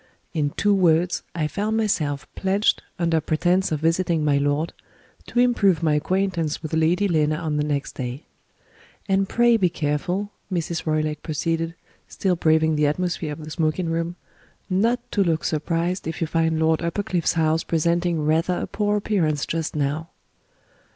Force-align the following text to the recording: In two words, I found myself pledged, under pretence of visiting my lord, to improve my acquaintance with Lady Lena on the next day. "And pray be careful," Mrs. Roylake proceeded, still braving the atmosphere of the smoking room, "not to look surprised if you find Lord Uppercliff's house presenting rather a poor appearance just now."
In 0.33 0.49
two 0.57 0.73
words, 0.73 1.21
I 1.35 1.47
found 1.47 1.77
myself 1.77 2.25
pledged, 2.33 2.81
under 2.97 3.21
pretence 3.21 3.71
of 3.71 3.81
visiting 3.81 4.25
my 4.25 4.39
lord, 4.39 4.73
to 5.27 5.37
improve 5.39 5.83
my 5.83 5.93
acquaintance 5.93 6.63
with 6.63 6.73
Lady 6.73 7.07
Lena 7.07 7.35
on 7.35 7.57
the 7.57 7.63
next 7.63 7.91
day. 7.93 8.23
"And 9.07 9.29
pray 9.29 9.57
be 9.57 9.69
careful," 9.69 10.31
Mrs. 10.51 10.87
Roylake 10.87 11.21
proceeded, 11.21 11.75
still 12.07 12.35
braving 12.35 12.77
the 12.77 12.87
atmosphere 12.87 13.31
of 13.33 13.43
the 13.45 13.51
smoking 13.51 13.89
room, 13.91 14.15
"not 14.71 14.99
to 15.11 15.23
look 15.23 15.43
surprised 15.43 16.07
if 16.07 16.19
you 16.19 16.25
find 16.25 16.57
Lord 16.59 16.79
Uppercliff's 16.81 17.33
house 17.33 17.63
presenting 17.63 18.25
rather 18.25 18.55
a 18.57 18.65
poor 18.65 18.97
appearance 18.97 19.45
just 19.45 19.75
now." 19.75 20.09